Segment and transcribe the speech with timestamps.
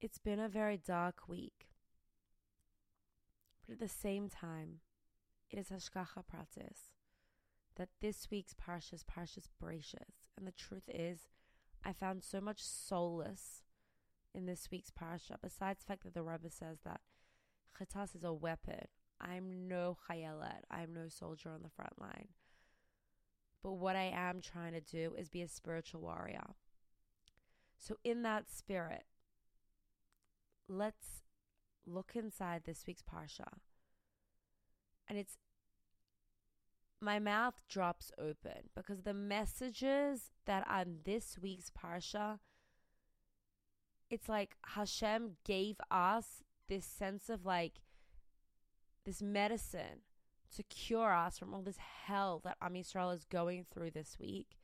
[0.00, 1.66] It's been a very dark week.
[3.66, 4.80] But at the same time,
[5.50, 6.92] it is Hashgacha Pratis
[7.76, 10.26] that this week's Parsha is Parshas Bereshis.
[10.36, 11.28] And the truth is,
[11.84, 13.62] I found so much solace
[14.34, 17.00] in this week's Parsha, besides the fact that the Rebbe says that
[17.76, 18.86] Chitas is a weapon.
[19.20, 20.62] I'm no chayelet.
[20.70, 22.28] I'm no soldier on the front line.
[23.62, 26.54] But what I am trying to do is be a spiritual warrior.
[27.76, 29.04] So, in that spirit,
[30.68, 31.22] let's
[31.86, 33.58] look inside this week's Parsha.
[35.08, 35.38] And it's
[37.00, 42.38] my mouth drops open because the messages that on this week's Parsha,
[44.10, 47.80] it's like Hashem gave us this sense of like
[49.06, 50.02] this medicine
[50.56, 54.56] to cure us from all this hell that Am Yisrael is going through this week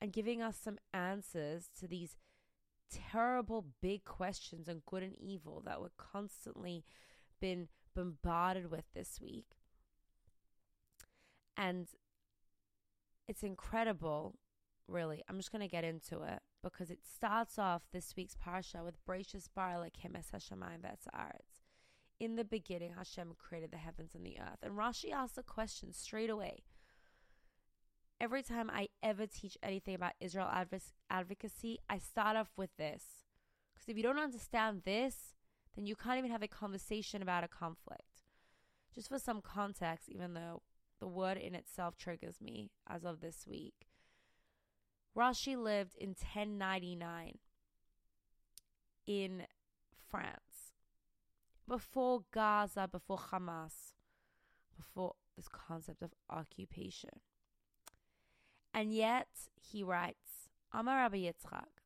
[0.00, 2.16] and giving us some answers to these
[2.90, 6.84] terrible big questions on good and evil that we're constantly
[7.40, 9.56] been bombarded with this week.
[11.56, 11.88] And
[13.28, 14.38] it's incredible,
[14.88, 15.22] really.
[15.28, 19.04] I'm just going to get into it because it starts off this week's parsha with
[19.06, 21.60] Bereshis bara Elokim es hashamayim v'etzaretz.
[22.18, 24.58] In the beginning, Hashem created the heavens and the earth.
[24.62, 26.64] And Rashi asks a question straight away.
[28.20, 30.50] Every time I ever teach anything about Israel
[31.08, 33.02] advocacy, I start off with this.
[33.72, 35.34] Because if you don't understand this,
[35.74, 38.02] then you can't even have a conversation about a conflict.
[38.94, 40.60] Just for some context, even though
[41.00, 43.86] the word in itself triggers me as of this week.
[45.16, 47.38] Rashi lived in 1099
[49.06, 49.44] in
[50.10, 50.72] France
[51.66, 53.94] before Gaza, before Hamas,
[54.76, 57.20] before this concept of occupation.
[58.72, 59.28] And yet,
[59.60, 61.80] he writes, Amar Rabbi Yitzchak,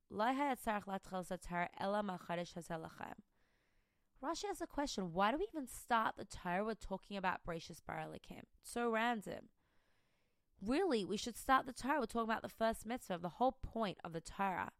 [4.22, 5.12] Rashi has a question.
[5.12, 8.44] Why do we even start the Torah with talking about Bereshis bara Elokim?
[8.62, 9.48] So random.
[10.64, 13.18] Really, we should start the Torah with talking about the first mitzvah.
[13.20, 14.70] The whole point of the Torah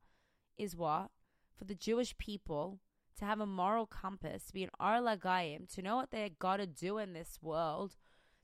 [0.56, 1.10] is what?
[1.52, 2.80] For the Jewish people
[3.18, 6.56] to have a moral compass, to be an Ar Lagayim, to know what they got
[6.56, 7.96] to do in this world,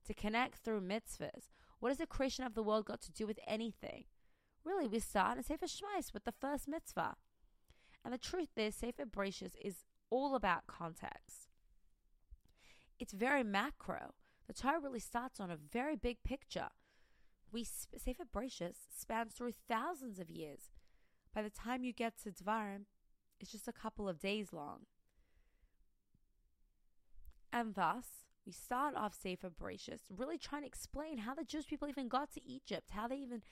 [0.06, 1.48] to connect through mitzvahs.
[1.80, 4.04] What has the creation of the world got to do with anything?
[4.64, 7.16] Really, we start in Sefer Shmais with the first mitzvah.
[8.04, 11.48] And the truth is, Sefer Bereshis is all about context.
[12.98, 14.14] It's very macro.
[14.46, 16.68] The Torah really starts on a very big picture.
[17.50, 20.70] We Sefer Bereshis spans through thousands of years.
[21.34, 22.84] By the time you get to Dvarim,
[23.40, 24.80] it's just a couple of days long.
[27.52, 28.06] And thus,
[28.46, 32.32] we start off Sefer Bereshis, really trying to explain how the Jewish people even got
[32.32, 33.42] to Egypt, how they even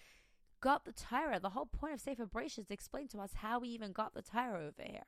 [0.60, 1.40] got the Torah.
[1.40, 4.14] The whole point of Sefer Bereshis is to explain to us how we even got
[4.14, 5.04] the Torah over here.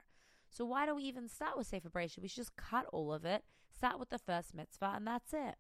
[0.50, 2.22] So why do we even start with Sefer Bereshit?
[2.22, 5.56] We should just cut all of it, start with the first mitzvah, and that's it.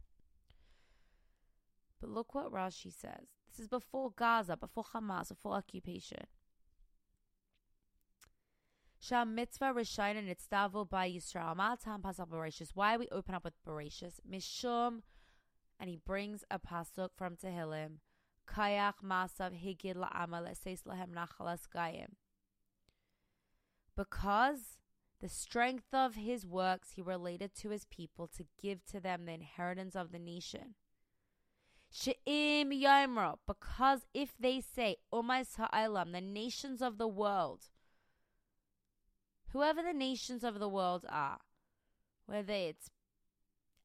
[2.00, 3.28] But look what Rashi says.
[3.50, 6.24] This is before Gaza, before Hamas, before occupation.
[9.02, 11.56] Sham mitzvah rishayin nitzdavu by Yisrael.
[11.56, 12.72] Malatam pasuk Bereshis.
[12.74, 14.20] Why we open up with Bereshis?
[14.30, 15.00] Mishum,
[15.80, 18.00] and he brings a pasuk from Tehillim.
[18.46, 22.10] Kayach masav higid la'amal eseis lahem nachalas gayim.
[23.96, 24.80] Because
[25.22, 29.32] the strength of his works he related to his people to give to them the
[29.32, 30.74] inheritance of the nation.
[31.90, 37.68] She'im Yomro, because if they say, Umais Ha'alam, the nations of the world,
[39.52, 41.38] whoever the nations of the world are,
[42.26, 42.90] whether it's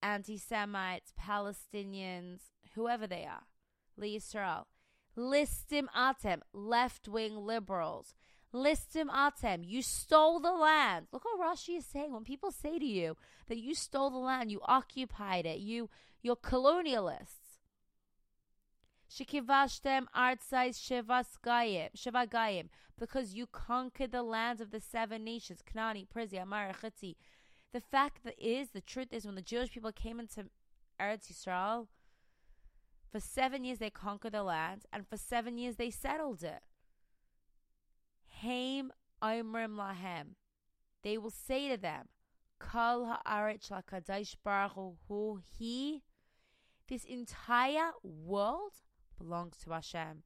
[0.02, 2.42] anti Semites, Palestinians,
[2.76, 3.44] whoever they are,
[3.98, 4.66] Li Yisrael,
[5.18, 8.14] listim atem, left wing liberals,
[8.56, 11.08] Listim atem, you stole the land.
[11.12, 12.14] Look what Rashi is saying.
[12.14, 15.90] When people say to you that you stole the land, you occupied it, you
[16.22, 17.45] you're colonialists.
[19.10, 26.42] Shikivashtem artsais shivasgayim, shivagayim, because you conquered the lands of the seven nations, Knani, Prizia,
[26.42, 26.74] Amara.
[26.82, 30.46] The fact that is, the truth is, when the Jewish people came into
[31.00, 31.88] Eretz Yisrael,
[33.12, 36.64] for seven years they conquered the land, and for seven years they settled it.
[38.42, 38.92] Haim
[39.22, 40.36] Omrim Lahem.
[41.04, 42.08] They will say to them,
[42.60, 46.02] Kal Ha'aretz LaKadosh Baruch Hu He.
[46.88, 48.74] This entire world
[49.18, 50.24] belongs to Hashem.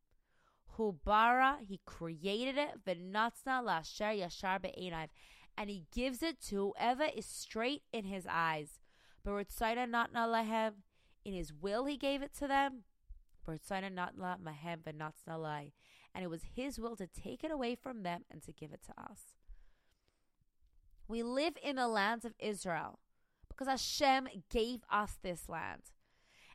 [0.73, 5.09] Hu bara, He created it, v'natzna la'asher yashar be'enav,
[5.57, 8.79] and He gives it to whoever is straight in His eyes.
[9.23, 9.45] But
[9.89, 10.73] not lahem,
[11.25, 12.83] in His will He gave it to them,
[16.13, 18.81] and it was his will to take it away from them and to give it
[18.83, 19.35] to us.
[21.07, 22.99] We live in the lands of Israel
[23.47, 25.91] because Hashem gave us this land.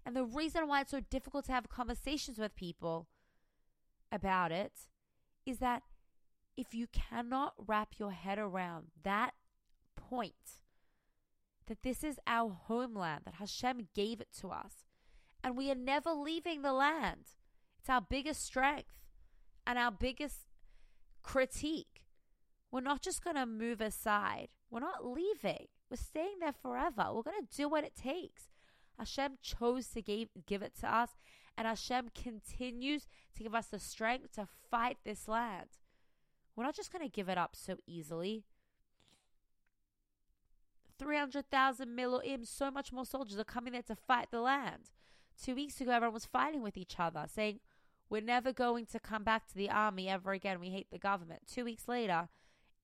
[0.05, 3.09] And the reason why it's so difficult to have conversations with people
[4.13, 4.73] about it
[5.47, 5.83] is that
[6.57, 9.33] if you cannot wrap your head around that
[9.97, 10.61] point,
[11.67, 14.85] that this is our homeland, that Hashem gave it to us,
[15.43, 17.33] and we are never leaving the land.
[17.79, 19.03] It's our biggest strength
[19.67, 20.47] and our biggest
[21.23, 22.03] critique.
[22.71, 24.49] We're not just going to move aside.
[24.71, 25.69] We're not leaving.
[25.91, 27.07] We're staying there forever.
[27.13, 28.49] We're going to do what it takes.
[28.99, 31.11] Hashem chose to give, give it to us,
[31.57, 33.07] and Hashem continues
[33.37, 35.69] to give us the strength to fight this land.
[36.57, 38.45] We're not just going to give it up so easily.
[40.99, 44.91] 300,000 Miloim, so much more soldiers are coming there to fight the land.
[45.43, 47.59] Two weeks ago, everyone was fighting with each other, saying,
[48.09, 50.61] We're never going to come back to the army ever again.
[50.61, 51.43] We hate the government.
[51.53, 52.29] Two weeks later,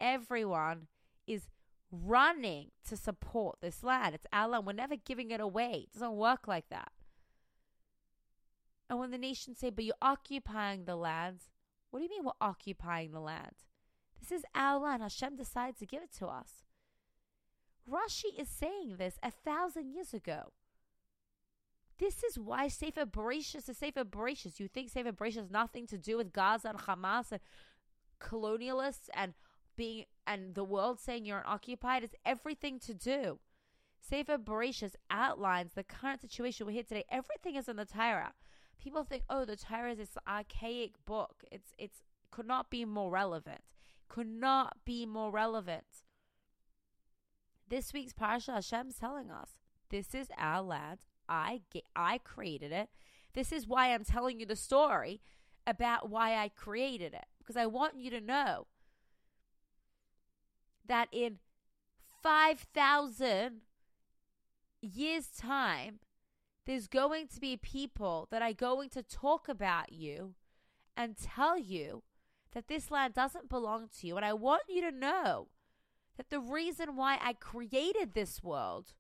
[0.01, 0.89] everyone
[1.27, 1.49] is
[1.90, 4.14] running to support this land.
[4.14, 4.66] It's our land.
[4.66, 5.87] We're never giving it away.
[5.87, 6.92] It doesn't work like that.
[8.88, 11.40] And when the nations say, But you're occupying the land,
[11.90, 13.54] what do you mean we're occupying the land?
[14.19, 15.02] This is our land.
[15.02, 16.64] Hashem decided to give it to us.
[17.90, 20.52] Rashi is saying this a thousand years ago.
[21.98, 24.58] This is why Sefer Bereshis is Sefer Bereshis.
[24.58, 27.40] You think Sefer Bereshis has nothing to do with Gaza and Hamas and
[28.20, 29.34] colonialists and
[29.76, 32.05] being and the world saying you're unoccupied?
[32.05, 33.41] is everything to do.
[34.00, 37.05] Sefer Bereshis outlines the current situation we're here today.
[37.11, 38.32] Everything is in the Torah.
[38.81, 41.44] People think, oh, the Torah is this archaic book.
[41.50, 43.62] It's it's could not be more relevant.
[44.09, 45.85] Could not be more relevant.
[47.69, 49.50] This week's Parsha Hashem's telling us
[49.91, 51.00] this is our land.
[51.29, 52.88] I get, I created it.
[53.35, 55.21] This is why I'm telling you the story
[55.67, 58.67] about why I created it because I want you to know
[60.90, 61.38] that in
[62.20, 63.60] 5,000
[64.82, 66.00] years' time,
[66.66, 70.34] there's going to be people that are going to talk about you
[70.96, 72.02] and tell you
[72.54, 74.16] that this land doesn't belong to you.
[74.16, 75.46] And I want you to know
[76.16, 78.94] that the reason why I created this world,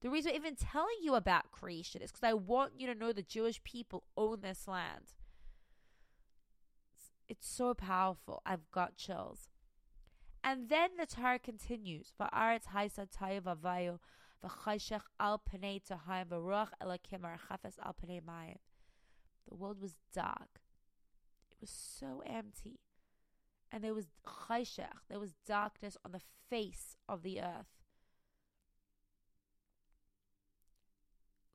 [0.00, 3.12] the reason I'm even telling you about creation is because I want you to know
[3.12, 5.12] the Jewish people own this land.
[6.94, 8.40] It's, it's so powerful.
[8.46, 9.50] I've got chills.
[10.42, 12.12] And then the Torah continues.
[12.20, 13.06] Va'aretz haisa
[14.44, 15.80] v'chayshech al pnei
[16.28, 17.24] v'ruach elakim
[17.84, 18.58] al pnei mayim.
[19.48, 20.62] The world was dark.
[21.50, 22.80] It was so empty
[23.72, 27.78] and there was chayshech, there was darkness on the face of the earth.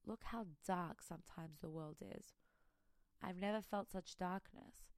[0.05, 2.35] Look how dark sometimes the world is.
[3.21, 4.93] I've never felt such darkness.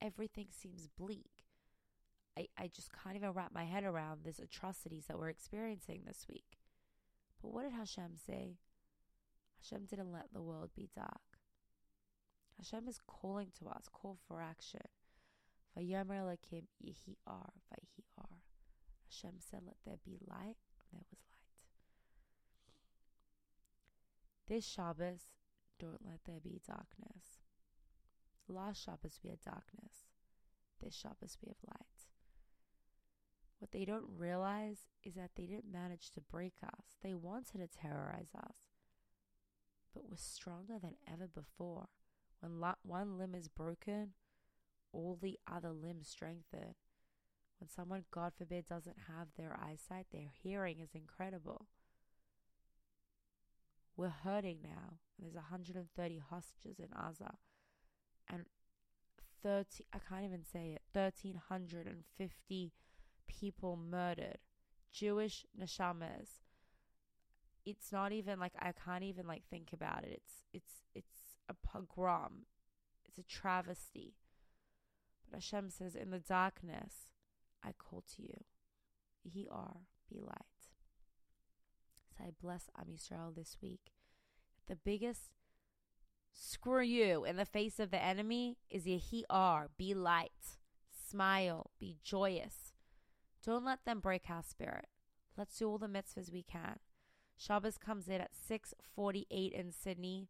[0.00, 1.44] Everything seems bleak.
[2.38, 6.26] I, I just can't even wrap my head around these atrocities that we're experiencing this
[6.28, 6.58] week.
[7.40, 8.58] But what did Hashem say?
[9.60, 11.20] Hashem didn't let the world be dark.
[12.56, 14.80] Hashem is calling to us, call for action.
[15.76, 18.04] Vayomer Elokim Yehi Ar Vayhi.
[19.04, 20.56] Hashem said, "Let there be light,"
[20.90, 21.42] and there was light.
[24.46, 25.28] This Shabbos,
[25.78, 27.40] don't let there be darkness.
[28.48, 30.06] Last Shabbos we had darkness.
[30.80, 32.11] This Shabbos we have light.
[33.62, 36.96] What they don't realize is that they didn't manage to break us.
[37.00, 38.56] They wanted to terrorize us,
[39.94, 41.86] but we're stronger than ever before.
[42.40, 44.14] When one limb is broken,
[44.92, 46.74] all the other limbs strengthen.
[47.60, 51.66] When someone, God forbid, doesn't have their eyesight, their hearing is incredible.
[53.96, 54.98] We're hurting now.
[55.16, 57.34] And There's 130 hostages in Gaza.
[58.28, 58.46] And
[59.44, 62.72] 30, I can't even say it, 1,350
[63.26, 64.38] people murdered.
[64.92, 66.40] Jewish neshamas.
[67.64, 70.10] It's not even like I can't even like think about it.
[70.10, 72.46] It's it's it's a pogrom.
[73.06, 74.14] It's a travesty.
[75.30, 77.08] But Hashem says, In the darkness,
[77.64, 78.44] I call to you.
[79.24, 80.36] Ye are, be light.
[82.16, 83.92] So I bless Am Yisrael this week.
[84.68, 85.30] The biggest
[86.32, 90.58] screw you in the face of the enemy is Yehi are, be light,
[90.90, 92.71] smile, be joyous.
[93.44, 94.86] Don't let them break our spirit.
[95.36, 96.78] Let's do all the mitzvahs we can.
[97.36, 100.28] Shabbos comes in at 6:48 in Sydney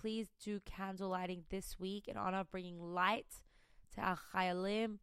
[0.00, 3.42] please do candle lighting this week in honor of bringing light
[3.94, 4.98] to our chayalim,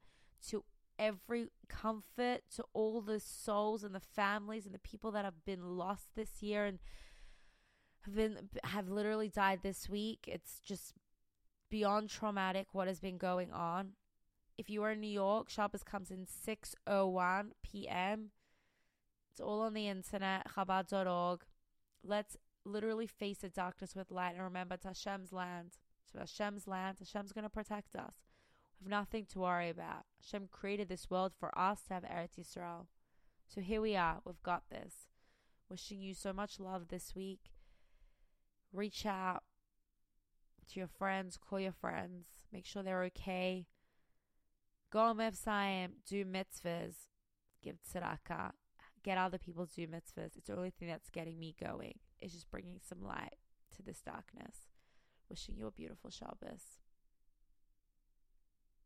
[0.49, 0.63] to
[0.99, 5.77] every comfort, to all the souls and the families and the people that have been
[5.77, 6.79] lost this year and
[8.05, 10.25] have been have literally died this week.
[10.27, 10.93] It's just
[11.69, 13.93] beyond traumatic what has been going on.
[14.57, 18.29] If you are in New York, Shabbos comes in 6.01 p.m.
[19.31, 21.41] It's all on the internet, chabad.org.
[22.03, 25.77] Let's literally face the darkness with light and remember it's Hashem's land.
[26.05, 26.97] It's Hashem's land.
[26.99, 28.13] Hashem's going to protect us.
[28.79, 30.05] We have nothing to worry about.
[30.21, 32.85] Hashem created this world for us to have Eretz Yisrael.
[33.47, 34.19] So here we are.
[34.23, 35.07] We've got this.
[35.69, 37.51] Wishing you so much love this week.
[38.71, 39.43] Reach out
[40.71, 43.65] to your friends, call your friends, make sure they're okay.
[44.93, 46.93] Go on website, do mitzvahs,
[47.63, 48.51] give tzedakah,
[49.03, 50.37] get other people to do mitzvahs.
[50.37, 51.95] It's the only thing that's getting me going.
[52.21, 53.37] It's just bringing some light
[53.75, 54.67] to this darkness.
[55.31, 56.82] Wishing you a beautiful Shabbos.